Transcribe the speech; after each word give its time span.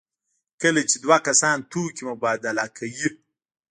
کله 0.61 0.81
چې 0.89 0.95
دوه 1.03 1.17
کسان 1.27 1.57
توکي 1.71 2.01
مبادله 2.09 2.65
کوي. 2.77 3.07